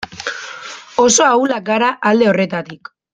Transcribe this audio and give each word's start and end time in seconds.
Oso 1.03 1.27
ahulak 1.27 1.67
gara 1.69 1.91
alde 2.13 2.31
horretatik. 2.33 2.95